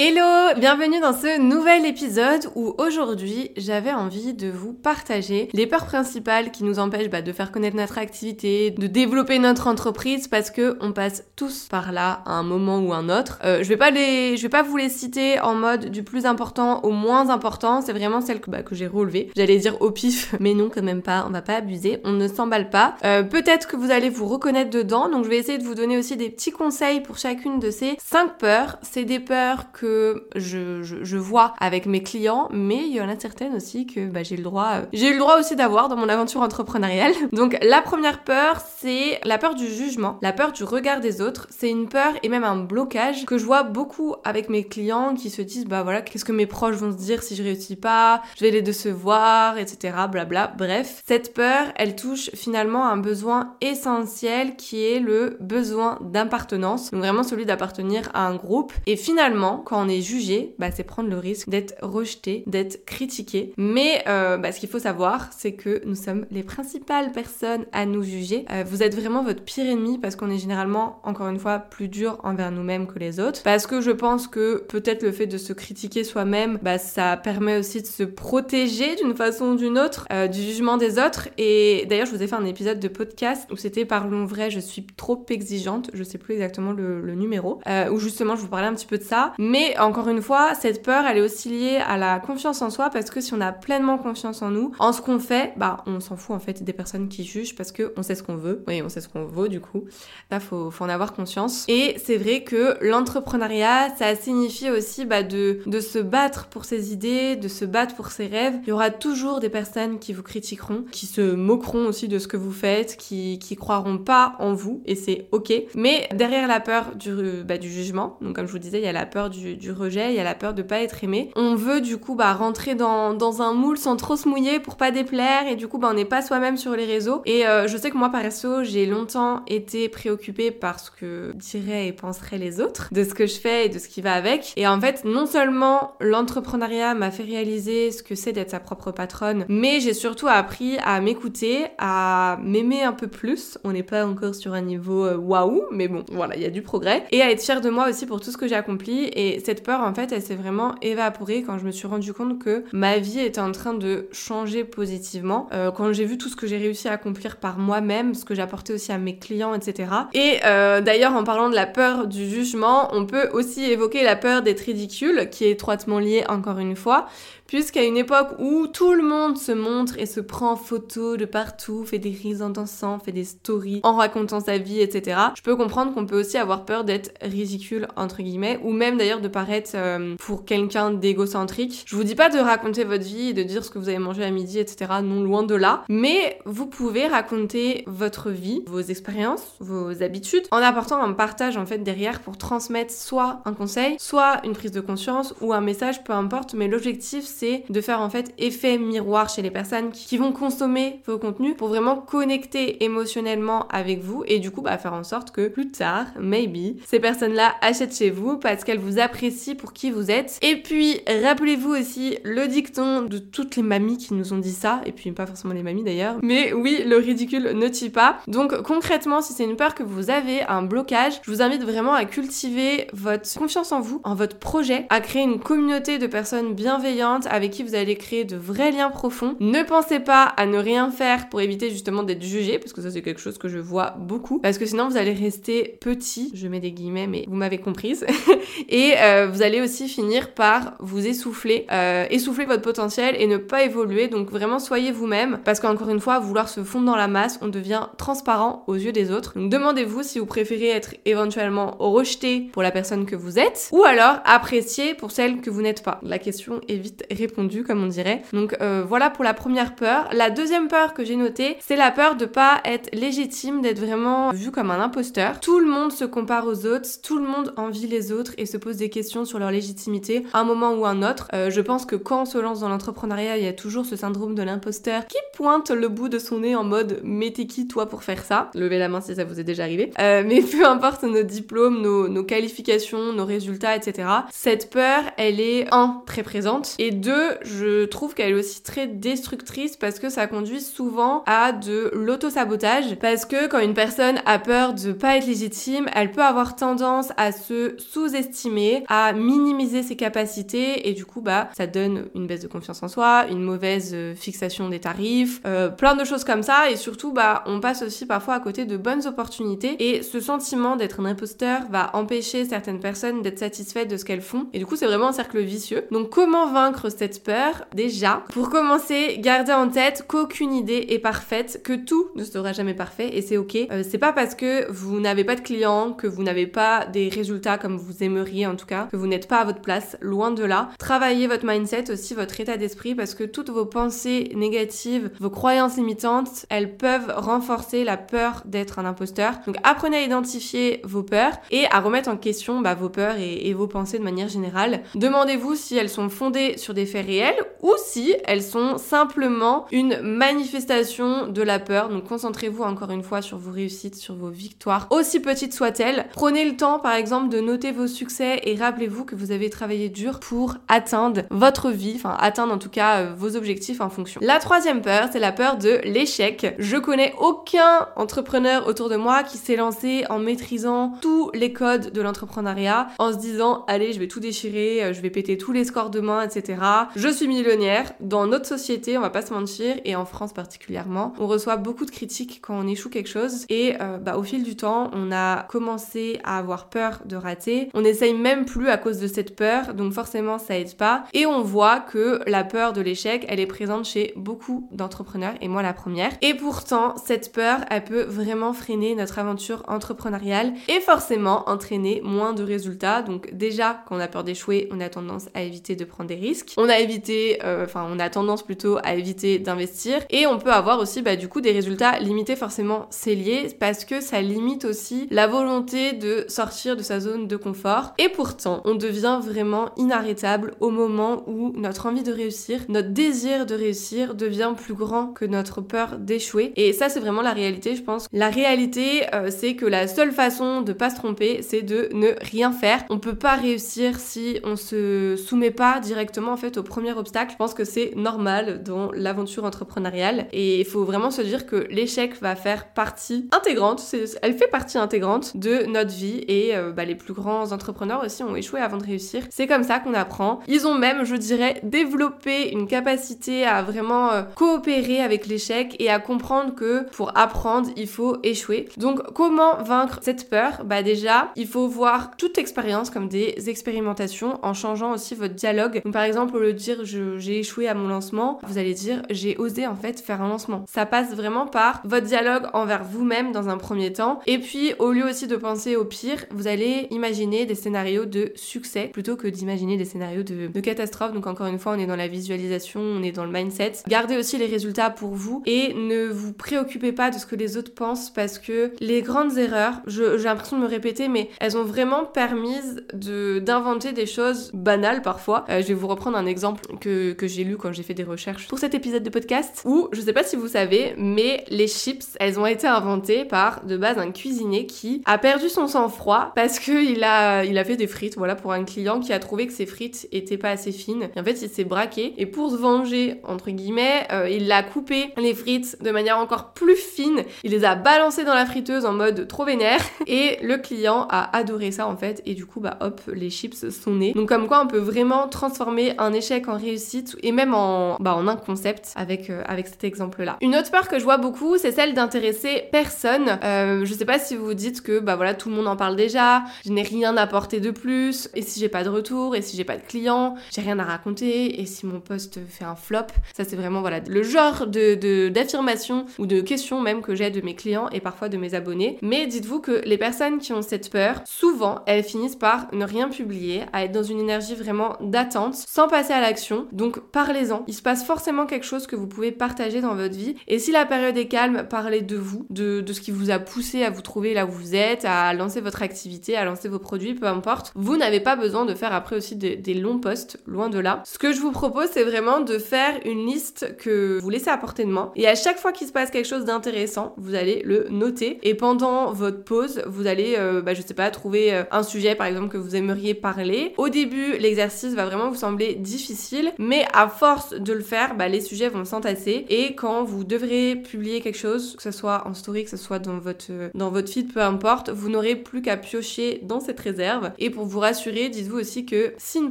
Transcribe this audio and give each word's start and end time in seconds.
Hello, 0.00 0.54
bienvenue 0.56 1.00
dans 1.00 1.12
ce 1.12 1.40
nouvel 1.40 1.84
épisode 1.84 2.48
où 2.54 2.72
aujourd'hui 2.78 3.50
j'avais 3.56 3.92
envie 3.92 4.32
de 4.32 4.48
vous 4.48 4.72
partager 4.72 5.48
les 5.52 5.66
peurs 5.66 5.86
principales 5.86 6.52
qui 6.52 6.62
nous 6.62 6.78
empêchent 6.78 7.10
bah, 7.10 7.20
de 7.20 7.32
faire 7.32 7.50
connaître 7.50 7.76
notre 7.76 7.98
activité, 7.98 8.70
de 8.70 8.86
développer 8.86 9.40
notre 9.40 9.66
entreprise 9.66 10.28
parce 10.28 10.52
que 10.52 10.78
on 10.80 10.92
passe 10.92 11.24
tous 11.34 11.66
par 11.68 11.90
là 11.90 12.22
à 12.26 12.34
un 12.34 12.44
moment 12.44 12.78
ou 12.78 12.92
un 12.92 13.08
autre. 13.08 13.40
Euh, 13.44 13.64
je 13.64 13.68
vais 13.68 13.76
pas 13.76 13.90
les, 13.90 14.36
je 14.36 14.42
vais 14.42 14.48
pas 14.48 14.62
vous 14.62 14.76
les 14.76 14.88
citer 14.88 15.40
en 15.40 15.56
mode 15.56 15.86
du 15.86 16.04
plus 16.04 16.26
important 16.26 16.78
au 16.84 16.92
moins 16.92 17.28
important, 17.28 17.80
c'est 17.80 17.92
vraiment 17.92 18.20
celle 18.20 18.40
que, 18.40 18.52
bah, 18.52 18.62
j'ai 18.70 18.86
relevée. 18.86 19.32
J'allais 19.34 19.58
dire 19.58 19.82
au 19.82 19.90
pif, 19.90 20.32
mais 20.38 20.54
non 20.54 20.70
quand 20.72 20.80
même 20.80 21.02
pas, 21.02 21.24
on 21.26 21.32
va 21.32 21.42
pas 21.42 21.56
abuser, 21.56 21.98
on 22.04 22.12
ne 22.12 22.28
s'emballe 22.28 22.70
pas. 22.70 22.94
Euh, 23.04 23.24
Peut-être 23.24 23.66
que 23.66 23.74
vous 23.74 23.90
allez 23.90 24.10
vous 24.10 24.28
reconnaître 24.28 24.70
dedans, 24.70 25.08
donc 25.08 25.24
je 25.24 25.28
vais 25.28 25.38
essayer 25.38 25.58
de 25.58 25.64
vous 25.64 25.74
donner 25.74 25.98
aussi 25.98 26.16
des 26.16 26.30
petits 26.30 26.52
conseils 26.52 27.00
pour 27.00 27.18
chacune 27.18 27.58
de 27.58 27.72
ces 27.72 27.96
cinq 28.00 28.38
peurs. 28.38 28.78
C'est 28.82 29.04
des 29.04 29.18
peurs 29.18 29.72
que 29.72 29.87
je, 30.34 31.16
vois 31.16 31.54
avec 31.58 31.86
mes 31.86 32.02
clients, 32.02 32.48
mais 32.52 32.86
il 32.86 32.94
y 32.94 33.00
en 33.00 33.08
a 33.08 33.18
certaines 33.18 33.54
aussi 33.54 33.86
que 33.86 34.06
bah, 34.06 34.22
j'ai 34.22 34.36
le 34.36 34.42
droit, 34.42 34.68
euh, 34.74 34.86
j'ai 34.92 35.08
eu 35.08 35.12
le 35.12 35.18
droit 35.18 35.38
aussi 35.38 35.56
d'avoir 35.56 35.88
dans 35.88 35.96
mon 35.96 36.08
aventure 36.08 36.40
entrepreneuriale. 36.40 37.12
Donc 37.32 37.58
la 37.62 37.82
première 37.82 38.24
peur, 38.24 38.60
c'est 38.78 39.20
la 39.24 39.38
peur 39.38 39.54
du 39.54 39.66
jugement, 39.66 40.18
la 40.22 40.32
peur 40.32 40.52
du 40.52 40.64
regard 40.64 41.00
des 41.00 41.20
autres. 41.20 41.48
C'est 41.50 41.70
une 41.70 41.88
peur 41.88 42.12
et 42.22 42.28
même 42.28 42.44
un 42.44 42.56
blocage 42.56 43.26
que 43.26 43.38
je 43.38 43.44
vois 43.44 43.62
beaucoup 43.62 44.14
avec 44.24 44.48
mes 44.48 44.64
clients 44.64 45.14
qui 45.14 45.30
se 45.30 45.42
disent 45.42 45.66
bah 45.66 45.82
voilà 45.82 46.02
qu'est-ce 46.02 46.24
que 46.24 46.32
mes 46.32 46.46
proches 46.46 46.76
vont 46.76 46.92
se 46.92 46.96
dire 46.96 47.22
si 47.22 47.34
je 47.34 47.42
réussis 47.42 47.76
pas, 47.76 48.22
je 48.36 48.44
vais 48.44 48.50
les 48.50 48.62
décevoir, 48.62 49.58
etc. 49.58 49.94
Blabla. 50.10 50.52
Bref, 50.56 51.02
cette 51.06 51.34
peur, 51.34 51.66
elle 51.76 51.96
touche 51.96 52.30
finalement 52.34 52.86
un 52.86 52.96
besoin 52.96 53.54
essentiel 53.60 54.56
qui 54.56 54.84
est 54.84 55.00
le 55.00 55.36
besoin 55.40 55.98
d'appartenance. 56.00 56.90
Donc 56.90 57.00
vraiment 57.00 57.22
celui 57.22 57.46
d'appartenir 57.46 58.08
à 58.14 58.26
un 58.26 58.36
groupe. 58.36 58.72
Et 58.86 58.96
finalement, 58.96 59.62
quand 59.64 59.77
on 59.78 59.88
est 59.88 60.00
jugé, 60.00 60.54
bah, 60.58 60.70
c'est 60.70 60.84
prendre 60.84 61.08
le 61.08 61.18
risque 61.18 61.48
d'être 61.48 61.74
rejeté, 61.82 62.42
d'être 62.46 62.84
critiqué. 62.84 63.52
Mais 63.56 64.02
euh, 64.06 64.36
bah, 64.36 64.52
ce 64.52 64.60
qu'il 64.60 64.68
faut 64.68 64.78
savoir, 64.78 65.30
c'est 65.32 65.52
que 65.52 65.82
nous 65.84 65.94
sommes 65.94 66.26
les 66.30 66.42
principales 66.42 67.12
personnes 67.12 67.66
à 67.72 67.86
nous 67.86 68.02
juger. 68.02 68.44
Euh, 68.50 68.64
vous 68.66 68.82
êtes 68.82 68.94
vraiment 68.94 69.22
votre 69.22 69.42
pire 69.42 69.66
ennemi 69.66 69.98
parce 69.98 70.16
qu'on 70.16 70.30
est 70.30 70.38
généralement, 70.38 71.00
encore 71.04 71.28
une 71.28 71.38
fois, 71.38 71.58
plus 71.58 71.88
dur 71.88 72.18
envers 72.22 72.50
nous-mêmes 72.50 72.86
que 72.86 72.98
les 72.98 73.20
autres. 73.20 73.42
Parce 73.42 73.66
que 73.66 73.80
je 73.80 73.90
pense 73.90 74.26
que 74.26 74.64
peut-être 74.68 75.02
le 75.02 75.12
fait 75.12 75.26
de 75.26 75.38
se 75.38 75.52
critiquer 75.52 76.04
soi-même, 76.04 76.58
bah, 76.62 76.78
ça 76.78 77.16
permet 77.16 77.58
aussi 77.58 77.82
de 77.82 77.86
se 77.86 78.02
protéger 78.02 78.96
d'une 78.96 79.14
façon 79.14 79.46
ou 79.46 79.56
d'une 79.56 79.78
autre 79.78 80.06
euh, 80.12 80.26
du 80.26 80.40
jugement 80.40 80.76
des 80.76 80.98
autres. 80.98 81.28
Et 81.38 81.86
d'ailleurs, 81.88 82.06
je 82.06 82.14
vous 82.14 82.22
ai 82.22 82.26
fait 82.26 82.36
un 82.36 82.44
épisode 82.44 82.80
de 82.80 82.88
podcast 82.88 83.48
où 83.50 83.56
c'était 83.56 83.84
Parlons 83.84 84.24
vrai, 84.24 84.50
je 84.50 84.60
suis 84.60 84.86
trop 84.96 85.24
exigeante. 85.30 85.90
Je 85.94 86.02
sais 86.02 86.18
plus 86.18 86.34
exactement 86.34 86.72
le, 86.72 87.00
le 87.00 87.14
numéro. 87.14 87.60
où 87.90 87.98
justement, 87.98 88.36
je 88.36 88.42
vous 88.42 88.48
parlais 88.48 88.66
un 88.66 88.74
petit 88.74 88.86
peu 88.86 88.98
de 88.98 89.02
ça. 89.02 89.32
Mais 89.38 89.57
encore 89.78 90.08
une 90.08 90.22
fois, 90.22 90.54
cette 90.54 90.82
peur, 90.82 91.04
elle 91.06 91.18
est 91.18 91.22
aussi 91.22 91.48
liée 91.48 91.76
à 91.76 91.96
la 91.96 92.20
confiance 92.20 92.62
en 92.62 92.70
soi 92.70 92.90
parce 92.90 93.10
que 93.10 93.20
si 93.20 93.34
on 93.34 93.40
a 93.40 93.52
pleinement 93.52 93.98
confiance 93.98 94.42
en 94.42 94.50
nous, 94.50 94.72
en 94.78 94.92
ce 94.92 95.00
qu'on 95.00 95.18
fait, 95.18 95.52
bah 95.56 95.78
on 95.86 96.00
s'en 96.00 96.16
fout 96.16 96.36
en 96.36 96.38
fait 96.38 96.62
des 96.62 96.72
personnes 96.72 97.08
qui 97.08 97.24
jugent 97.24 97.54
parce 97.54 97.72
que 97.72 97.92
on 97.96 98.02
sait 98.02 98.14
ce 98.14 98.22
qu'on 98.22 98.36
veut. 98.36 98.64
Oui, 98.66 98.82
on 98.82 98.88
sait 98.88 99.00
ce 99.00 99.08
qu'on 99.08 99.24
vaut 99.24 99.48
du 99.48 99.60
coup. 99.60 99.84
Là, 100.30 100.40
faut, 100.40 100.70
faut 100.70 100.84
en 100.84 100.88
avoir 100.88 101.12
conscience. 101.12 101.64
Et 101.68 101.96
c'est 102.04 102.16
vrai 102.16 102.42
que 102.42 102.76
l'entrepreneuriat, 102.80 103.94
ça 103.96 104.14
signifie 104.14 104.70
aussi 104.70 105.04
bah, 105.04 105.22
de, 105.22 105.60
de 105.66 105.80
se 105.80 105.98
battre 105.98 106.46
pour 106.46 106.64
ses 106.64 106.92
idées, 106.92 107.36
de 107.36 107.48
se 107.48 107.64
battre 107.64 107.94
pour 107.94 108.08
ses 108.08 108.26
rêves. 108.26 108.58
Il 108.62 108.68
y 108.68 108.72
aura 108.72 108.90
toujours 108.90 109.40
des 109.40 109.48
personnes 109.48 109.98
qui 109.98 110.12
vous 110.12 110.22
critiqueront, 110.22 110.84
qui 110.90 111.06
se 111.06 111.34
moqueront 111.34 111.86
aussi 111.86 112.08
de 112.08 112.18
ce 112.18 112.28
que 112.28 112.36
vous 112.36 112.52
faites, 112.52 112.96
qui, 112.96 113.38
qui 113.38 113.56
croiront 113.56 113.98
pas 113.98 114.36
en 114.38 114.54
vous 114.54 114.82
et 114.86 114.94
c'est 114.94 115.28
ok. 115.32 115.52
Mais 115.74 116.08
derrière 116.14 116.48
la 116.48 116.60
peur 116.60 116.94
du, 116.96 117.42
bah, 117.44 117.58
du 117.58 117.70
jugement, 117.70 118.18
donc 118.20 118.36
comme 118.36 118.46
je 118.46 118.52
vous 118.52 118.58
disais, 118.58 118.78
il 118.78 118.84
y 118.84 118.88
a 118.88 118.92
la 118.92 119.06
peur 119.06 119.30
du, 119.30 119.47
du 119.56 119.72
rejet, 119.72 120.10
il 120.10 120.16
y 120.16 120.20
a 120.20 120.24
la 120.24 120.34
peur 120.34 120.54
de 120.54 120.62
pas 120.62 120.80
être 120.80 121.02
aimé. 121.04 121.30
On 121.36 121.54
veut 121.54 121.80
du 121.80 121.98
coup 121.98 122.14
bah, 122.14 122.32
rentrer 122.32 122.74
dans, 122.74 123.14
dans 123.14 123.42
un 123.42 123.52
moule 123.52 123.78
sans 123.78 123.96
trop 123.96 124.16
se 124.16 124.28
mouiller 124.28 124.60
pour 124.60 124.76
pas 124.76 124.90
déplaire 124.90 125.46
et 125.48 125.56
du 125.56 125.68
coup 125.68 125.78
bah, 125.78 125.88
on 125.90 125.94
n'est 125.94 126.04
pas 126.04 126.22
soi-même 126.22 126.56
sur 126.56 126.72
les 126.72 126.84
réseaux. 126.84 127.22
Et 127.26 127.46
euh, 127.46 127.66
je 127.66 127.76
sais 127.76 127.90
que 127.90 127.96
moi 127.96 128.10
perso 128.10 128.64
j'ai 128.64 128.86
longtemps 128.86 129.42
été 129.46 129.88
préoccupée 129.88 130.50
par 130.50 130.80
ce 130.80 130.90
que 130.90 131.32
diraient 131.34 131.88
et 131.88 131.92
penseraient 131.92 132.38
les 132.38 132.60
autres, 132.60 132.88
de 132.92 133.04
ce 133.04 133.14
que 133.14 133.26
je 133.26 133.38
fais 133.38 133.66
et 133.66 133.68
de 133.68 133.78
ce 133.78 133.88
qui 133.88 134.00
va 134.00 134.14
avec. 134.14 134.52
Et 134.56 134.66
en 134.66 134.80
fait 134.80 135.04
non 135.04 135.26
seulement 135.26 135.92
l'entrepreneuriat 136.00 136.94
m'a 136.94 137.10
fait 137.10 137.24
réaliser 137.24 137.90
ce 137.90 138.02
que 138.02 138.14
c'est 138.14 138.32
d'être 138.32 138.50
sa 138.50 138.60
propre 138.60 138.92
patronne, 138.92 139.44
mais 139.48 139.80
j'ai 139.80 139.94
surtout 139.94 140.28
appris 140.28 140.78
à 140.84 141.00
m'écouter, 141.00 141.66
à 141.78 142.38
m'aimer 142.42 142.82
un 142.82 142.92
peu 142.92 143.08
plus. 143.08 143.58
On 143.64 143.72
n'est 143.72 143.82
pas 143.82 144.06
encore 144.06 144.34
sur 144.34 144.52
un 144.54 144.62
niveau 144.62 145.04
euh, 145.04 145.16
waouh, 145.16 145.62
mais 145.72 145.88
bon 145.88 146.04
voilà, 146.12 146.36
il 146.36 146.42
y 146.42 146.46
a 146.46 146.50
du 146.50 146.62
progrès. 146.62 147.04
Et 147.12 147.22
à 147.22 147.30
être 147.30 147.42
fière 147.42 147.60
de 147.60 147.70
moi 147.70 147.88
aussi 147.88 148.06
pour 148.06 148.20
tout 148.20 148.30
ce 148.30 148.36
que 148.36 148.48
j'ai 148.48 148.54
accompli. 148.54 149.04
Et 149.04 149.37
cette 149.44 149.62
peur, 149.62 149.80
en 149.80 149.94
fait, 149.94 150.12
elle 150.12 150.22
s'est 150.22 150.34
vraiment 150.34 150.74
évaporée 150.82 151.42
quand 151.42 151.58
je 151.58 151.64
me 151.64 151.70
suis 151.70 151.86
rendu 151.86 152.12
compte 152.12 152.38
que 152.38 152.64
ma 152.72 152.98
vie 152.98 153.20
était 153.20 153.40
en 153.40 153.52
train 153.52 153.74
de 153.74 154.08
changer 154.12 154.64
positivement. 154.64 155.48
Euh, 155.52 155.70
quand 155.70 155.92
j'ai 155.92 156.04
vu 156.04 156.18
tout 156.18 156.28
ce 156.28 156.36
que 156.36 156.46
j'ai 156.46 156.58
réussi 156.58 156.88
à 156.88 156.92
accomplir 156.92 157.36
par 157.36 157.58
moi-même, 157.58 158.14
ce 158.14 158.24
que 158.24 158.34
j'apportais 158.34 158.72
aussi 158.72 158.92
à 158.92 158.98
mes 158.98 159.16
clients, 159.16 159.54
etc. 159.54 159.90
Et 160.14 160.38
euh, 160.44 160.80
d'ailleurs, 160.80 161.14
en 161.14 161.24
parlant 161.24 161.50
de 161.50 161.54
la 161.54 161.66
peur 161.66 162.06
du 162.06 162.28
jugement, 162.28 162.88
on 162.92 163.06
peut 163.06 163.28
aussi 163.32 163.64
évoquer 163.64 164.02
la 164.02 164.16
peur 164.16 164.42
d'être 164.42 164.60
ridicule, 164.60 165.28
qui 165.30 165.44
est 165.44 165.50
étroitement 165.50 165.98
liée 165.98 166.24
encore 166.28 166.58
une 166.58 166.76
fois, 166.76 167.06
puisqu'à 167.48 167.82
une 167.82 167.96
époque 167.96 168.28
où 168.38 168.68
tout 168.68 168.92
le 168.92 169.02
monde 169.02 169.36
se 169.36 169.52
montre 169.52 169.98
et 169.98 170.06
se 170.06 170.20
prend 170.20 170.52
en 170.52 170.56
photo 170.56 171.16
de 171.16 171.24
partout, 171.24 171.84
fait 171.84 171.98
des 171.98 172.10
rises 172.10 172.42
en 172.42 172.50
dansant, 172.50 172.98
fait 173.00 173.10
des 173.10 173.24
stories 173.24 173.80
en 173.82 173.96
racontant 173.96 174.38
sa 174.38 174.58
vie, 174.58 174.80
etc. 174.80 175.18
Je 175.34 175.42
peux 175.42 175.56
comprendre 175.56 175.92
qu'on 175.92 176.06
peut 176.06 176.20
aussi 176.20 176.36
avoir 176.36 176.64
peur 176.64 176.84
d'être 176.84 177.12
ridicule, 177.22 177.88
entre 177.96 178.22
guillemets, 178.22 178.60
ou 178.62 178.70
même 178.70 178.98
d'ailleurs 178.98 179.20
de 179.20 179.28
paraître 179.28 179.70
euh, 179.74 180.14
pour 180.18 180.44
quelqu'un 180.44 180.90
d'égocentrique. 180.92 181.84
Je 181.86 181.96
vous 181.96 182.04
dis 182.04 182.14
pas 182.14 182.28
de 182.28 182.38
raconter 182.38 182.84
votre 182.84 183.04
vie 183.04 183.30
et 183.30 183.32
de 183.32 183.42
dire 183.42 183.64
ce 183.64 183.70
que 183.70 183.78
vous 183.78 183.88
avez 183.88 183.98
mangé 183.98 184.22
à 184.22 184.30
midi, 184.30 184.58
etc. 184.58 184.92
Non, 185.02 185.22
loin 185.22 185.42
de 185.42 185.54
là. 185.54 185.84
Mais 185.88 186.38
vous 186.44 186.66
pouvez 186.66 187.06
raconter 187.06 187.84
votre 187.86 188.30
vie, 188.30 188.62
vos 188.66 188.80
expériences, 188.80 189.56
vos 189.60 190.02
habitudes, 190.02 190.44
en 190.50 190.58
apportant 190.58 191.02
un 191.02 191.12
partage 191.12 191.56
en 191.56 191.64
fait 191.64 191.78
derrière 191.78 192.20
pour 192.20 192.36
transmettre 192.36 192.92
soit 192.92 193.40
un 193.46 193.54
conseil, 193.54 193.96
soit 193.98 194.40
une 194.44 194.52
prise 194.52 194.72
de 194.72 194.80
conscience 194.80 195.34
ou 195.40 195.54
un 195.54 195.62
message, 195.62 196.04
peu 196.04 196.12
importe. 196.12 196.52
Mais 196.52 196.68
l'objectif 196.68 197.24
c'est 197.38 197.64
de 197.68 197.80
faire 197.80 198.00
en 198.00 198.10
fait 198.10 198.34
effet 198.38 198.78
miroir 198.78 199.28
chez 199.28 199.42
les 199.42 199.50
personnes 199.50 199.90
qui 199.92 200.16
vont 200.16 200.32
consommer 200.32 201.00
vos 201.06 201.18
contenus 201.18 201.56
pour 201.56 201.68
vraiment 201.68 201.96
connecter 201.96 202.82
émotionnellement 202.84 203.68
avec 203.68 204.02
vous 204.02 204.24
et 204.26 204.38
du 204.38 204.50
coup 204.50 204.62
bah, 204.62 204.78
faire 204.78 204.94
en 204.94 205.04
sorte 205.04 205.30
que 205.30 205.48
plus 205.48 205.70
tard, 205.70 206.06
maybe, 206.18 206.78
ces 206.86 207.00
personnes-là 207.00 207.54
achètent 207.60 207.96
chez 207.96 208.10
vous 208.10 208.36
parce 208.38 208.64
qu'elles 208.64 208.78
vous 208.78 208.98
apprécient 208.98 209.54
pour 209.54 209.72
qui 209.72 209.90
vous 209.90 210.10
êtes. 210.10 210.38
Et 210.42 210.56
puis 210.56 211.00
rappelez-vous 211.22 211.70
aussi 211.70 212.18
le 212.24 212.46
dicton 212.48 213.02
de 213.02 213.18
toutes 213.18 213.56
les 213.56 213.62
mamies 213.62 213.98
qui 213.98 214.14
nous 214.14 214.32
ont 214.32 214.38
dit 214.38 214.52
ça, 214.52 214.80
et 214.86 214.92
puis 214.92 215.10
pas 215.12 215.26
forcément 215.26 215.54
les 215.54 215.62
mamies 215.62 215.84
d'ailleurs, 215.84 216.16
mais 216.22 216.52
oui, 216.52 216.82
le 216.84 216.96
ridicule 216.96 217.52
ne 217.54 217.68
tue 217.68 217.90
pas. 217.90 218.18
Donc 218.26 218.62
concrètement, 218.62 219.20
si 219.20 219.32
c'est 219.32 219.44
une 219.44 219.56
peur 219.56 219.74
que 219.74 219.82
vous 219.82 220.10
avez, 220.10 220.42
un 220.42 220.62
blocage, 220.62 221.20
je 221.22 221.30
vous 221.30 221.42
invite 221.42 221.62
vraiment 221.62 221.94
à 221.94 222.04
cultiver 222.04 222.88
votre 222.92 223.32
confiance 223.38 223.72
en 223.72 223.80
vous, 223.80 224.00
en 224.04 224.14
votre 224.14 224.38
projet, 224.38 224.86
à 224.90 225.00
créer 225.00 225.22
une 225.22 225.40
communauté 225.40 225.98
de 225.98 226.06
personnes 226.06 226.54
bienveillantes 226.54 227.26
avec 227.30 227.50
qui 227.50 227.62
vous 227.62 227.74
allez 227.74 227.96
créer 227.96 228.24
de 228.24 228.36
vrais 228.36 228.72
liens 228.72 228.90
profonds. 228.90 229.36
Ne 229.40 229.62
pensez 229.62 230.00
pas 230.00 230.22
à 230.24 230.46
ne 230.46 230.58
rien 230.58 230.90
faire 230.90 231.28
pour 231.28 231.40
éviter 231.40 231.70
justement 231.70 232.02
d'être 232.02 232.22
jugé, 232.22 232.58
parce 232.58 232.72
que 232.72 232.82
ça 232.82 232.90
c'est 232.90 233.02
quelque 233.02 233.20
chose 233.20 233.38
que 233.38 233.48
je 233.48 233.58
vois 233.58 233.94
beaucoup, 233.98 234.38
parce 234.38 234.58
que 234.58 234.66
sinon 234.66 234.88
vous 234.88 234.96
allez 234.96 235.12
rester 235.12 235.78
petit, 235.80 236.30
je 236.34 236.48
mets 236.48 236.60
des 236.60 236.72
guillemets, 236.72 237.06
mais 237.06 237.24
vous 237.28 237.36
m'avez 237.36 237.58
comprise, 237.58 238.06
et 238.68 238.94
euh, 238.98 239.28
vous 239.32 239.42
allez 239.42 239.60
aussi 239.60 239.88
finir 239.88 240.34
par 240.34 240.74
vous 240.80 241.06
essouffler, 241.06 241.66
euh, 241.70 242.06
essouffler 242.10 242.44
votre 242.44 242.62
potentiel 242.62 243.16
et 243.18 243.26
ne 243.26 243.36
pas 243.36 243.62
évoluer. 243.62 244.08
Donc 244.08 244.30
vraiment 244.30 244.58
soyez 244.58 244.92
vous-même, 244.92 245.40
parce 245.44 245.60
qu'encore 245.60 245.90
une 245.90 246.00
fois, 246.00 246.18
vouloir 246.18 246.48
se 246.48 246.62
fondre 246.62 246.86
dans 246.86 246.96
la 246.96 247.08
masse, 247.08 247.38
on 247.42 247.48
devient 247.48 247.88
transparent 247.96 248.64
aux 248.66 248.74
yeux 248.74 248.92
des 248.92 249.10
autres. 249.10 249.38
Donc 249.38 249.50
demandez-vous 249.50 250.02
si 250.02 250.18
vous 250.18 250.26
préférez 250.26 250.68
être 250.68 250.94
éventuellement 251.04 251.76
rejeté 251.78 252.48
pour 252.52 252.62
la 252.62 252.70
personne 252.70 253.06
que 253.06 253.16
vous 253.16 253.38
êtes, 253.38 253.68
ou 253.72 253.84
alors 253.84 254.20
apprécié 254.24 254.94
pour 254.94 255.10
celle 255.10 255.40
que 255.40 255.50
vous 255.50 255.62
n'êtes 255.62 255.82
pas. 255.82 256.00
La 256.02 256.18
question 256.18 256.60
est 256.68 256.76
vite 256.76 257.04
répondu 257.18 257.64
comme 257.64 257.82
on 257.82 257.86
dirait. 257.86 258.22
Donc 258.32 258.56
euh, 258.60 258.84
voilà 258.86 259.10
pour 259.10 259.24
la 259.24 259.34
première 259.34 259.74
peur. 259.74 260.08
La 260.12 260.30
deuxième 260.30 260.68
peur 260.68 260.94
que 260.94 261.04
j'ai 261.04 261.16
notée, 261.16 261.56
c'est 261.60 261.76
la 261.76 261.90
peur 261.90 262.16
de 262.16 262.24
pas 262.24 262.60
être 262.64 262.94
légitime, 262.94 263.60
d'être 263.60 263.80
vraiment 263.80 264.30
vu 264.32 264.50
comme 264.50 264.70
un 264.70 264.80
imposteur. 264.80 265.40
Tout 265.40 265.58
le 265.60 265.66
monde 265.66 265.92
se 265.92 266.04
compare 266.04 266.46
aux 266.46 266.66
autres, 266.66 266.88
tout 267.02 267.18
le 267.18 267.26
monde 267.26 267.52
envie 267.56 267.86
les 267.86 268.12
autres 268.12 268.32
et 268.38 268.46
se 268.46 268.56
pose 268.56 268.76
des 268.76 268.90
questions 268.90 269.24
sur 269.24 269.38
leur 269.38 269.50
légitimité 269.50 270.24
à 270.32 270.40
un 270.40 270.44
moment 270.44 270.72
ou 270.72 270.86
un 270.86 271.02
autre. 271.08 271.28
Euh, 271.34 271.50
je 271.50 271.60
pense 271.60 271.84
que 271.84 271.96
quand 271.96 272.22
on 272.22 272.24
se 272.24 272.38
lance 272.38 272.60
dans 272.60 272.68
l'entrepreneuriat, 272.68 273.38
il 273.38 273.44
y 273.44 273.48
a 273.48 273.52
toujours 273.52 273.86
ce 273.86 273.96
syndrome 273.96 274.34
de 274.34 274.42
l'imposteur 274.42 275.06
qui 275.06 275.18
pointe 275.34 275.70
le 275.70 275.88
bout 275.88 276.08
de 276.08 276.18
son 276.18 276.40
nez 276.40 276.54
en 276.54 276.64
mode 276.64 277.00
mais 277.02 277.30
t'es 277.32 277.46
qui 277.46 277.68
toi 277.68 277.88
pour 277.88 278.02
faire 278.02 278.24
ça? 278.24 278.50
Levez 278.54 278.78
la 278.78 278.88
main 278.88 279.00
si 279.00 279.14
ça 279.14 279.24
vous 279.24 279.40
est 279.40 279.44
déjà 279.44 279.64
arrivé. 279.64 279.92
Euh, 279.98 280.22
mais 280.26 280.42
peu 280.42 280.66
importe 280.66 281.02
nos 281.02 281.22
diplômes, 281.22 281.80
nos, 281.80 282.08
nos 282.08 282.24
qualifications, 282.24 283.12
nos 283.12 283.24
résultats, 283.24 283.76
etc. 283.76 284.08
Cette 284.30 284.70
peur, 284.70 285.02
elle 285.16 285.40
est 285.40 285.66
un 285.72 286.02
très 286.06 286.22
présente 286.22 286.74
et 286.78 286.90
deux, 286.90 287.07
je 287.42 287.84
trouve 287.86 288.14
qu'elle 288.14 288.30
est 288.30 288.34
aussi 288.34 288.62
très 288.62 288.86
destructrice 288.86 289.76
parce 289.76 289.98
que 289.98 290.08
ça 290.08 290.26
conduit 290.26 290.60
souvent 290.60 291.22
à 291.26 291.52
de 291.52 291.90
l'auto-sabotage 291.94 292.96
parce 293.00 293.24
que 293.24 293.48
quand 293.48 293.60
une 293.60 293.74
personne 293.74 294.20
a 294.26 294.38
peur 294.38 294.74
de 294.74 294.92
pas 294.92 295.16
être 295.16 295.26
légitime, 295.26 295.86
elle 295.94 296.10
peut 296.10 296.22
avoir 296.22 296.56
tendance 296.56 297.12
à 297.16 297.32
se 297.32 297.74
sous-estimer, 297.78 298.84
à 298.88 299.12
minimiser 299.12 299.82
ses 299.82 299.96
capacités 299.96 300.88
et 300.88 300.92
du 300.92 301.04
coup 301.04 301.20
bah 301.20 301.48
ça 301.56 301.66
donne 301.66 302.06
une 302.14 302.26
baisse 302.26 302.42
de 302.42 302.48
confiance 302.48 302.82
en 302.82 302.88
soi, 302.88 303.26
une 303.30 303.42
mauvaise 303.42 303.92
euh, 303.94 304.14
fixation 304.14 304.68
des 304.68 304.80
tarifs, 304.80 305.40
euh, 305.46 305.68
plein 305.68 305.94
de 305.94 306.04
choses 306.04 306.24
comme 306.24 306.42
ça 306.42 306.70
et 306.70 306.76
surtout 306.76 307.12
bah 307.12 307.42
on 307.46 307.60
passe 307.60 307.82
aussi 307.82 308.06
parfois 308.06 308.34
à 308.34 308.40
côté 308.40 308.64
de 308.64 308.76
bonnes 308.76 309.06
opportunités 309.06 309.76
et 309.78 310.02
ce 310.02 310.20
sentiment 310.20 310.76
d'être 310.76 311.00
un 311.00 311.04
imposteur 311.04 311.62
va 311.70 311.90
empêcher 311.94 312.44
certaines 312.44 312.80
personnes 312.80 313.22
d'être 313.22 313.38
satisfaites 313.38 313.88
de 313.88 313.96
ce 313.96 314.04
qu'elles 314.04 314.22
font 314.22 314.46
et 314.52 314.58
du 314.58 314.66
coup 314.66 314.76
c'est 314.76 314.86
vraiment 314.86 315.08
un 315.08 315.12
cercle 315.12 315.40
vicieux. 315.40 315.84
Donc 315.90 316.10
comment 316.10 316.50
vaincre 316.52 316.87
cette 316.88 317.22
peur 317.22 317.66
Déjà, 317.74 318.24
pour 318.32 318.50
commencer, 318.50 319.18
gardez 319.20 319.52
en 319.52 319.68
tête 319.68 320.04
qu'aucune 320.06 320.52
idée 320.52 320.86
est 320.90 320.98
parfaite, 320.98 321.60
que 321.62 321.74
tout 321.74 322.08
ne 322.16 322.24
sera 322.24 322.52
jamais 322.52 322.74
parfait 322.74 323.10
et 323.16 323.22
c'est 323.22 323.36
ok. 323.36 323.56
Euh, 323.70 323.82
c'est 323.88 323.98
pas 323.98 324.12
parce 324.12 324.34
que 324.34 324.70
vous 324.70 325.00
n'avez 325.00 325.24
pas 325.24 325.34
de 325.34 325.40
clients, 325.40 325.92
que 325.92 326.06
vous 326.06 326.22
n'avez 326.22 326.46
pas 326.46 326.86
des 326.86 327.08
résultats 327.08 327.58
comme 327.58 327.76
vous 327.76 328.02
aimeriez 328.02 328.46
en 328.46 328.56
tout 328.56 328.66
cas, 328.66 328.88
que 328.90 328.96
vous 328.96 329.06
n'êtes 329.06 329.28
pas 329.28 329.38
à 329.38 329.44
votre 329.44 329.60
place, 329.60 329.96
loin 330.00 330.30
de 330.30 330.44
là. 330.44 330.70
Travaillez 330.78 331.26
votre 331.26 331.46
mindset 331.46 331.90
aussi, 331.90 332.14
votre 332.14 332.40
état 332.40 332.56
d'esprit 332.56 332.94
parce 332.94 333.14
que 333.14 333.24
toutes 333.24 333.50
vos 333.50 333.66
pensées 333.66 334.32
négatives, 334.34 335.10
vos 335.20 335.30
croyances 335.30 335.76
limitantes, 335.76 336.46
elles 336.48 336.76
peuvent 336.76 337.12
renforcer 337.16 337.84
la 337.84 337.96
peur 337.96 338.42
d'être 338.44 338.78
un 338.78 338.84
imposteur. 338.84 339.34
Donc 339.46 339.56
apprenez 339.62 339.98
à 339.98 340.02
identifier 340.02 340.80
vos 340.84 341.02
peurs 341.02 341.38
et 341.50 341.66
à 341.70 341.80
remettre 341.80 342.08
en 342.08 342.16
question 342.16 342.60
bah, 342.60 342.74
vos 342.74 342.88
peurs 342.88 343.16
et, 343.18 343.48
et 343.48 343.54
vos 343.54 343.66
pensées 343.66 343.98
de 343.98 344.04
manière 344.04 344.28
générale. 344.28 344.82
Demandez-vous 344.94 345.54
si 345.54 345.76
elles 345.76 345.88
sont 345.88 346.08
fondées 346.08 346.56
sur 346.56 346.74
des 346.74 346.77
faits 346.86 347.06
réels 347.06 347.36
ou 347.62 347.72
si 347.84 348.14
elles 348.24 348.42
sont 348.42 348.78
simplement 348.78 349.66
une 349.72 350.00
manifestation 350.00 351.26
de 351.26 351.42
la 351.42 351.58
peur. 351.58 351.88
Donc 351.88 352.04
concentrez-vous 352.04 352.62
encore 352.62 352.90
une 352.90 353.02
fois 353.02 353.22
sur 353.22 353.38
vos 353.38 353.50
réussites, 353.50 353.96
sur 353.96 354.14
vos 354.14 354.30
victoires, 354.30 354.86
aussi 354.90 355.20
petites 355.20 355.54
soient-elles. 355.54 356.06
Prenez 356.12 356.44
le 356.44 356.56
temps 356.56 356.78
par 356.78 356.94
exemple 356.94 357.28
de 357.28 357.40
noter 357.40 357.72
vos 357.72 357.86
succès 357.86 358.40
et 358.44 358.56
rappelez-vous 358.56 359.04
que 359.04 359.14
vous 359.14 359.32
avez 359.32 359.50
travaillé 359.50 359.88
dur 359.88 360.20
pour 360.20 360.56
atteindre 360.68 361.22
votre 361.30 361.70
vie, 361.70 361.94
enfin 361.96 362.16
atteindre 362.18 362.52
en 362.52 362.58
tout 362.58 362.70
cas 362.70 363.00
euh, 363.00 363.14
vos 363.16 363.36
objectifs 363.36 363.80
en 363.80 363.90
fonction. 363.90 364.20
La 364.24 364.38
troisième 364.38 364.82
peur, 364.82 365.08
c'est 365.12 365.18
la 365.18 365.32
peur 365.32 365.56
de 365.56 365.80
l'échec. 365.84 366.54
Je 366.58 366.76
connais 366.76 367.14
aucun 367.18 367.88
entrepreneur 367.96 368.66
autour 368.66 368.88
de 368.88 368.96
moi 368.96 369.22
qui 369.22 369.38
s'est 369.38 369.56
lancé 369.56 370.04
en 370.10 370.18
maîtrisant 370.18 370.92
tous 371.00 371.30
les 371.34 371.52
codes 371.52 371.92
de 371.92 372.00
l'entrepreneuriat, 372.00 372.88
en 372.98 373.12
se 373.12 373.18
disant 373.18 373.64
allez 373.68 373.92
je 373.92 373.98
vais 373.98 374.08
tout 374.08 374.20
déchirer, 374.20 374.84
euh, 374.84 374.92
je 374.92 375.00
vais 375.00 375.10
péter 375.10 375.36
tous 375.38 375.52
les 375.52 375.64
scores 375.64 375.90
de 375.90 376.00
main, 376.00 376.22
etc. 376.22 376.58
Je 376.96 377.08
suis 377.08 377.28
millionnaire. 377.28 377.92
Dans 378.00 378.26
notre 378.26 378.46
société, 378.46 378.98
on 378.98 379.00
va 379.00 379.10
pas 379.10 379.22
se 379.22 379.32
mentir, 379.32 379.76
et 379.84 379.96
en 379.96 380.04
France 380.04 380.32
particulièrement, 380.32 381.12
on 381.18 381.26
reçoit 381.26 381.56
beaucoup 381.56 381.84
de 381.84 381.90
critiques 381.90 382.40
quand 382.42 382.58
on 382.58 382.66
échoue 382.66 382.90
quelque 382.90 383.08
chose. 383.08 383.44
Et 383.48 383.74
euh, 383.80 383.98
bah, 383.98 384.16
au 384.16 384.22
fil 384.22 384.42
du 384.42 384.56
temps, 384.56 384.90
on 384.92 385.12
a 385.12 385.44
commencé 385.44 386.20
à 386.24 386.38
avoir 386.38 386.68
peur 386.68 387.00
de 387.04 387.16
rater. 387.16 387.70
On 387.74 387.82
n'essaye 387.82 388.14
même 388.14 388.44
plus 388.44 388.68
à 388.68 388.76
cause 388.76 388.98
de 388.98 389.06
cette 389.06 389.36
peur, 389.36 389.74
donc 389.74 389.92
forcément 389.92 390.38
ça 390.38 390.58
aide 390.58 390.76
pas. 390.76 391.04
Et 391.12 391.26
on 391.26 391.42
voit 391.42 391.80
que 391.80 392.20
la 392.26 392.44
peur 392.44 392.72
de 392.72 392.80
l'échec, 392.80 393.24
elle 393.28 393.40
est 393.40 393.46
présente 393.46 393.84
chez 393.84 394.12
beaucoup 394.16 394.68
d'entrepreneurs, 394.72 395.34
et 395.40 395.48
moi 395.48 395.62
la 395.62 395.72
première. 395.72 396.12
Et 396.22 396.34
pourtant, 396.34 396.96
cette 396.96 397.32
peur, 397.32 397.60
elle 397.70 397.84
peut 397.84 398.02
vraiment 398.02 398.52
freiner 398.52 398.94
notre 398.94 399.18
aventure 399.18 399.62
entrepreneuriale 399.68 400.54
et 400.68 400.80
forcément 400.80 401.48
entraîner 401.48 402.00
moins 402.04 402.32
de 402.32 402.42
résultats. 402.42 403.02
Donc 403.02 403.32
déjà, 403.32 403.82
quand 403.86 403.96
on 403.96 404.00
a 404.00 404.08
peur 404.08 404.24
d'échouer, 404.24 404.68
on 404.72 404.80
a 404.80 404.88
tendance 404.88 405.28
à 405.34 405.42
éviter 405.42 405.76
de 405.76 405.84
prendre 405.84 406.08
des 406.08 406.14
risques. 406.14 406.54
On 406.60 406.68
a 406.68 406.80
évité, 406.80 407.38
euh, 407.44 407.66
enfin 407.66 407.86
on 407.88 408.00
a 408.00 408.10
tendance 408.10 408.42
plutôt 408.42 408.78
à 408.82 408.96
éviter 408.96 409.38
d'investir 409.38 410.00
et 410.10 410.26
on 410.26 410.38
peut 410.38 410.50
avoir 410.50 410.80
aussi 410.80 411.02
bah, 411.02 411.14
du 411.14 411.28
coup 411.28 411.40
des 411.40 411.52
résultats 411.52 412.00
limités 412.00 412.34
forcément 412.34 412.86
c'est 412.90 413.14
lié 413.14 413.46
parce 413.60 413.84
que 413.84 414.00
ça 414.00 414.20
limite 414.20 414.64
aussi 414.64 415.06
la 415.12 415.28
volonté 415.28 415.92
de 415.92 416.24
sortir 416.26 416.76
de 416.76 416.82
sa 416.82 416.98
zone 416.98 417.28
de 417.28 417.36
confort 417.36 417.94
et 417.96 418.08
pourtant 418.08 418.60
on 418.64 418.74
devient 418.74 419.20
vraiment 419.22 419.70
inarrêtable 419.76 420.54
au 420.58 420.70
moment 420.70 421.22
où 421.28 421.52
notre 421.54 421.86
envie 421.86 422.02
de 422.02 422.12
réussir, 422.12 422.62
notre 422.68 422.88
désir 422.88 423.46
de 423.46 423.54
réussir 423.54 424.16
devient 424.16 424.52
plus 424.56 424.74
grand 424.74 425.12
que 425.12 425.24
notre 425.24 425.60
peur 425.60 425.96
d'échouer 425.96 426.52
et 426.56 426.72
ça 426.72 426.88
c'est 426.88 426.98
vraiment 426.98 427.22
la 427.22 427.34
réalité 427.34 427.76
je 427.76 427.82
pense. 427.82 428.08
La 428.12 428.30
réalité 428.30 429.02
euh, 429.14 429.30
c'est 429.30 429.54
que 429.54 429.64
la 429.64 429.86
seule 429.86 430.10
façon 430.10 430.62
de 430.62 430.72
pas 430.72 430.90
se 430.90 430.96
tromper 430.96 431.40
c'est 431.42 431.62
de 431.62 431.88
ne 431.92 432.08
rien 432.20 432.50
faire. 432.50 432.84
On 432.90 432.98
peut 432.98 433.14
pas 433.14 433.36
réussir 433.36 434.00
si 434.00 434.40
on 434.42 434.56
se 434.56 435.14
soumet 435.16 435.52
pas 435.52 435.78
directement 435.78 436.32
en 436.32 436.36
au 436.56 436.62
premier 436.62 436.92
obstacle. 436.92 437.32
Je 437.32 437.36
pense 437.36 437.54
que 437.54 437.64
c'est 437.64 437.92
normal 437.96 438.62
dans 438.62 438.90
l'aventure 438.92 439.44
entrepreneuriale 439.44 440.26
et 440.32 440.60
il 440.60 440.64
faut 440.64 440.84
vraiment 440.84 441.10
se 441.10 441.22
dire 441.22 441.46
que 441.46 441.66
l'échec 441.70 442.20
va 442.20 442.36
faire 442.36 442.68
partie 442.68 443.28
intégrante, 443.32 443.82
elle 444.22 444.34
fait 444.34 444.48
partie 444.48 444.78
intégrante 444.78 445.36
de 445.36 445.64
notre 445.66 445.90
vie 445.90 446.24
et 446.28 446.56
euh, 446.56 446.72
bah, 446.72 446.84
les 446.84 446.94
plus 446.94 447.12
grands 447.12 447.52
entrepreneurs 447.52 448.04
aussi 448.04 448.22
ont 448.22 448.36
échoué 448.36 448.60
avant 448.60 448.78
de 448.78 448.84
réussir. 448.84 449.24
C'est 449.30 449.46
comme 449.46 449.64
ça 449.64 449.80
qu'on 449.80 449.94
apprend. 449.94 450.40
Ils 450.48 450.66
ont 450.66 450.74
même, 450.74 451.04
je 451.04 451.16
dirais, 451.16 451.60
développé 451.62 452.50
une 452.50 452.66
capacité 452.66 453.44
à 453.44 453.62
vraiment 453.62 454.12
euh, 454.12 454.22
coopérer 454.34 455.00
avec 455.00 455.26
l'échec 455.26 455.76
et 455.78 455.90
à 455.90 455.98
comprendre 455.98 456.54
que 456.54 456.84
pour 456.90 457.16
apprendre, 457.16 457.68
il 457.76 457.88
faut 457.88 458.18
échouer. 458.22 458.68
Donc 458.76 459.02
comment 459.14 459.62
vaincre 459.62 459.98
cette 460.02 460.30
peur? 460.30 460.64
Bah 460.64 460.82
déjà, 460.82 461.30
il 461.36 461.46
faut 461.46 461.68
voir 461.68 462.16
toute 462.16 462.38
expérience 462.38 462.90
comme 462.90 463.08
des 463.08 463.48
expérimentations 463.48 464.38
en 464.42 464.54
changeant 464.54 464.92
aussi 464.92 465.14
votre 465.14 465.34
dialogue. 465.34 465.80
Donc 465.84 465.92
par 465.92 466.02
exemple, 466.02 466.37
au 466.38 466.40
lieu 466.40 466.52
de 466.52 466.58
dire 466.58 466.84
j'ai 466.84 467.38
échoué 467.38 467.68
à 467.68 467.74
mon 467.74 467.88
lancement, 467.88 468.38
vous 468.46 468.58
allez 468.58 468.74
dire 468.74 469.02
j'ai 469.10 469.36
osé 469.36 469.66
en 469.66 469.76
fait 469.76 470.00
faire 470.00 470.22
un 470.22 470.28
lancement. 470.28 470.64
Ça 470.68 470.86
passe 470.86 471.14
vraiment 471.14 471.46
par 471.46 471.82
votre 471.84 472.06
dialogue 472.06 472.44
envers 472.52 472.84
vous-même 472.84 473.32
dans 473.32 473.48
un 473.48 473.58
premier 473.58 473.92
temps. 473.92 474.20
Et 474.26 474.38
puis 474.38 474.72
au 474.78 474.92
lieu 474.92 475.04
aussi 475.04 475.26
de 475.26 475.36
penser 475.36 475.76
au 475.76 475.84
pire, 475.84 476.24
vous 476.30 476.46
allez 476.46 476.86
imaginer 476.90 477.46
des 477.46 477.54
scénarios 477.54 478.04
de 478.04 478.32
succès 478.36 478.88
plutôt 478.92 479.16
que 479.16 479.28
d'imaginer 479.28 479.76
des 479.76 479.84
scénarios 479.84 480.22
de, 480.22 480.60
catastrophe. 480.60 481.12
Donc 481.12 481.26
encore 481.26 481.46
une 481.46 481.58
fois, 481.58 481.72
on 481.72 481.78
est 481.78 481.86
dans 481.86 481.96
la 481.96 482.08
visualisation, 482.08 482.80
on 482.80 483.02
est 483.02 483.12
dans 483.12 483.24
le 483.24 483.32
mindset. 483.32 483.72
Gardez 483.88 484.16
aussi 484.16 484.38
les 484.38 484.46
résultats 484.46 484.90
pour 484.90 485.10
vous 485.10 485.42
et 485.46 485.74
ne 485.74 486.06
vous 486.06 486.32
préoccupez 486.32 486.92
pas 486.92 487.10
de 487.10 487.18
ce 487.18 487.26
que 487.26 487.36
les 487.36 487.56
autres 487.56 487.74
pensent 487.74 488.10
parce 488.10 488.38
que 488.38 488.72
les 488.80 489.02
grandes 489.02 489.38
erreurs, 489.38 489.80
j'ai 489.86 490.16
l'impression 490.18 490.58
de 490.58 490.62
me 490.62 490.68
répéter, 490.68 491.08
mais 491.08 491.30
elles 491.40 491.56
ont 491.56 491.64
vraiment 491.64 492.04
permis 492.04 492.58
d'inventer 492.92 493.92
des 493.92 494.06
choses 494.06 494.50
banales 494.52 495.02
parfois. 495.02 495.44
Euh, 495.48 495.62
je 495.62 495.68
vais 495.68 495.74
vous 495.74 495.86
reprendre 495.86 496.16
un 496.16 496.26
exemple 496.28 496.62
que, 496.80 497.12
que 497.12 497.26
j'ai 497.26 497.42
lu 497.42 497.56
quand 497.56 497.72
j'ai 497.72 497.82
fait 497.82 497.94
des 497.94 498.04
recherches 498.04 498.46
pour 498.46 498.58
cet 498.58 498.74
épisode 498.74 499.02
de 499.02 499.10
podcast 499.10 499.62
où, 499.64 499.88
je 499.92 500.00
sais 500.00 500.12
pas 500.12 500.22
si 500.22 500.36
vous 500.36 500.48
savez, 500.48 500.94
mais 500.96 501.44
les 501.48 501.66
chips, 501.66 502.16
elles 502.20 502.38
ont 502.38 502.46
été 502.46 502.66
inventées 502.66 503.24
par 503.24 503.64
de 503.64 503.76
base 503.76 503.98
un 503.98 504.10
cuisinier 504.12 504.66
qui 504.66 505.02
a 505.04 505.18
perdu 505.18 505.48
son 505.48 505.66
sang-froid 505.66 506.32
parce 506.34 506.58
qu'il 506.58 507.02
a, 507.02 507.44
il 507.44 507.58
a 507.58 507.64
fait 507.64 507.76
des 507.76 507.86
frites, 507.86 508.16
voilà, 508.16 508.36
pour 508.36 508.52
un 508.52 508.64
client 508.64 509.00
qui 509.00 509.12
a 509.12 509.18
trouvé 509.18 509.46
que 509.46 509.52
ses 509.52 509.66
frites 509.66 510.08
étaient 510.12 510.38
pas 510.38 510.50
assez 510.50 510.72
fines. 510.72 511.08
Et 511.14 511.20
en 511.20 511.24
fait, 511.24 511.42
il 511.42 511.48
s'est 511.48 511.64
braqué 511.64 512.14
et 512.16 512.26
pour 512.26 512.50
se 512.50 512.56
venger, 512.56 513.20
entre 513.24 513.50
guillemets, 513.50 514.06
euh, 514.12 514.28
il 514.28 514.50
a 514.52 514.62
coupé 514.62 515.12
les 515.16 515.34
frites 515.34 515.82
de 515.82 515.90
manière 515.90 516.18
encore 516.18 516.52
plus 516.52 516.76
fine. 516.76 517.22
Il 517.44 517.52
les 517.52 517.64
a 517.64 517.74
balancées 517.74 518.24
dans 518.24 518.34
la 518.34 518.46
friteuse 518.46 518.84
en 518.84 518.92
mode 518.92 519.28
trop 519.28 519.44
vénère 519.44 519.80
et 520.06 520.38
le 520.42 520.58
client 520.58 521.06
a 521.10 521.36
adoré 521.36 521.70
ça 521.72 521.86
en 521.86 521.96
fait 521.96 522.22
et 522.26 522.34
du 522.34 522.46
coup, 522.46 522.60
bah 522.60 522.78
hop, 522.80 523.00
les 523.12 523.30
chips 523.30 523.68
sont 523.70 523.94
nés. 523.94 524.12
Donc 524.12 524.28
comme 524.28 524.46
quoi 524.46 524.62
on 524.62 524.66
peut 524.66 524.78
vraiment 524.78 525.28
transformer 525.28 525.94
un 525.98 526.12
échec 526.18 526.48
en 526.48 526.56
réussite 526.56 527.16
et 527.22 527.32
même 527.32 527.54
en, 527.54 527.96
bah, 528.00 528.14
en 528.14 528.28
un 528.28 528.36
concept 528.36 528.92
avec, 528.96 529.30
euh, 529.30 529.42
avec 529.46 529.66
cet 529.66 529.84
exemple-là. 529.84 530.36
Une 530.40 530.54
autre 530.54 530.70
peur 530.70 530.88
que 530.88 530.98
je 530.98 531.04
vois 531.04 531.16
beaucoup, 531.16 531.56
c'est 531.58 531.72
celle 531.72 531.94
d'intéresser 531.94 532.64
personne. 532.70 533.38
Euh, 533.42 533.84
je 533.84 533.94
sais 533.94 534.04
pas 534.04 534.18
si 534.18 534.36
vous 534.36 534.54
dites 534.54 534.82
que 534.82 534.98
bah 535.00 535.16
voilà, 535.16 535.34
tout 535.34 535.48
le 535.48 535.54
monde 535.54 535.68
en 535.68 535.76
parle 535.76 535.96
déjà, 535.96 536.44
je 536.64 536.70
n'ai 536.70 536.82
rien 536.82 537.16
à 537.16 537.22
apporter 537.22 537.60
de 537.60 537.70
plus, 537.70 538.28
et 538.34 538.42
si 538.42 538.60
j'ai 538.60 538.68
pas 538.68 538.84
de 538.84 538.88
retour, 538.88 539.36
et 539.36 539.42
si 539.42 539.56
j'ai 539.56 539.64
pas 539.64 539.76
de 539.76 539.82
clients, 539.82 540.34
j'ai 540.52 540.60
rien 540.60 540.78
à 540.78 540.84
raconter, 540.84 541.60
et 541.60 541.66
si 541.66 541.86
mon 541.86 542.00
poste 542.00 542.40
fait 542.48 542.64
un 542.64 542.74
flop, 542.74 543.06
ça 543.36 543.44
c'est 543.44 543.56
vraiment 543.56 543.80
voilà 543.80 544.00
le 544.00 544.22
genre 544.22 544.66
de 544.66 545.28
d'affirmation 545.28 546.06
ou 546.18 546.26
de 546.26 546.40
questions 546.40 546.80
même 546.80 547.02
que 547.02 547.14
j'ai 547.14 547.30
de 547.30 547.40
mes 547.40 547.54
clients 547.54 547.88
et 547.90 548.00
parfois 548.00 548.28
de 548.28 548.36
mes 548.36 548.54
abonnés. 548.54 548.98
Mais 549.02 549.26
dites-vous 549.26 549.60
que 549.60 549.82
les 549.84 549.98
personnes 549.98 550.38
qui 550.38 550.52
ont 550.52 550.62
cette 550.62 550.90
peur, 550.90 551.20
souvent 551.24 551.80
elles 551.86 552.04
finissent 552.04 552.36
par 552.36 552.66
ne 552.72 552.84
rien 552.84 553.08
publier, 553.08 553.62
à 553.72 553.84
être 553.84 553.92
dans 553.92 554.02
une 554.02 554.20
énergie 554.20 554.54
vraiment 554.54 554.96
d'attente, 555.00 555.54
sans 555.54 555.88
à 556.10 556.20
l'action. 556.20 556.66
Donc 556.72 557.00
parlez-en. 557.00 557.64
Il 557.66 557.74
se 557.74 557.82
passe 557.82 558.04
forcément 558.04 558.46
quelque 558.46 558.66
chose 558.66 558.86
que 558.86 558.96
vous 558.96 559.06
pouvez 559.06 559.32
partager 559.32 559.80
dans 559.80 559.94
votre 559.94 560.16
vie. 560.16 560.36
Et 560.46 560.58
si 560.58 560.72
la 560.72 560.86
période 560.86 561.16
est 561.16 561.26
calme, 561.28 561.66
parlez 561.68 562.00
de 562.00 562.16
vous, 562.16 562.46
de, 562.50 562.84
ce 562.90 563.00
qui 563.00 563.10
vous 563.10 563.30
a 563.30 563.38
poussé 563.38 563.84
à 563.84 563.90
vous 563.90 564.02
trouver 564.02 564.34
là 564.34 564.46
où 564.46 564.50
vous 564.50 564.74
êtes, 564.74 565.04
à 565.04 565.32
lancer 565.34 565.60
votre 565.60 565.82
activité, 565.82 566.36
à 566.36 566.44
lancer 566.44 566.68
vos 566.68 566.78
produits, 566.78 567.14
peu 567.14 567.26
importe. 567.26 567.72
Vous 567.74 567.96
n'avez 567.96 568.20
pas 568.20 568.36
besoin 568.36 568.64
de 568.64 568.74
faire 568.74 568.92
après 568.92 569.16
aussi 569.16 569.36
des, 569.36 569.56
des 569.56 569.74
longs 569.74 569.98
posts, 569.98 570.38
loin 570.46 570.68
de 570.68 570.78
là. 570.78 571.02
Ce 571.04 571.18
que 571.18 571.32
je 571.32 571.40
vous 571.40 571.52
propose, 571.52 571.88
c'est 571.92 572.04
vraiment 572.04 572.40
de 572.40 572.58
faire 572.58 572.94
une 573.04 573.26
liste 573.26 573.76
que 573.76 574.18
vous 574.20 574.30
laissez 574.30 574.50
à 574.50 574.56
portée 574.56 574.84
de 574.84 574.90
main. 574.90 575.12
Et 575.16 575.26
à 575.26 575.34
chaque 575.34 575.58
fois 575.58 575.72
qu'il 575.72 575.86
se 575.86 575.92
passe 575.92 576.10
quelque 576.10 576.28
chose 576.28 576.44
d'intéressant, 576.44 577.14
vous 577.16 577.34
allez 577.34 577.62
le 577.64 577.86
noter. 577.90 578.38
Et 578.42 578.54
pendant 578.54 579.12
votre 579.12 579.44
pause, 579.44 579.82
vous 579.86 580.06
allez, 580.06 580.34
euh, 580.38 580.62
bah, 580.62 580.74
je 580.74 580.82
sais 580.82 580.94
pas, 580.94 581.10
trouver 581.10 581.54
euh, 581.54 581.64
un 581.70 581.82
sujet 581.82 582.14
par 582.14 582.26
exemple 582.26 582.48
que 582.48 582.56
vous 582.56 582.76
aimeriez 582.76 583.14
parler. 583.14 583.74
Au 583.76 583.88
début, 583.88 584.36
l'exercice 584.38 584.94
va 584.94 585.06
vraiment 585.06 585.28
vous 585.28 585.36
sembler 585.36 585.74
difficile, 585.90 586.52
mais 586.58 586.86
à 586.92 587.08
force 587.08 587.52
de 587.52 587.72
le 587.72 587.82
faire, 587.82 588.16
bah, 588.16 588.28
les 588.28 588.40
sujets 588.40 588.68
vont 588.68 588.84
s'entasser. 588.84 589.46
Et 589.48 589.74
quand 589.74 590.04
vous 590.04 590.24
devrez 590.24 590.76
publier 590.76 591.20
quelque 591.20 591.38
chose, 591.38 591.74
que 591.76 591.82
ce 591.82 591.90
soit 591.90 592.26
en 592.26 592.34
story, 592.34 592.64
que 592.64 592.70
ce 592.70 592.76
soit 592.76 592.98
dans 592.98 593.18
votre, 593.18 593.46
euh, 593.50 593.70
dans 593.74 593.92
feed, 594.06 594.32
peu 594.32 594.40
importe, 594.40 594.90
vous 594.90 595.08
n'aurez 595.08 595.36
plus 595.36 595.62
qu'à 595.62 595.76
piocher 595.76 596.40
dans 596.42 596.60
cette 596.60 596.80
réserve. 596.80 597.32
Et 597.38 597.50
pour 597.50 597.66
vous 597.66 597.80
rassurer, 597.80 598.28
dites-vous 598.28 598.58
aussi 598.58 598.86
que 598.86 599.12
si 599.18 599.38
une 599.38 599.50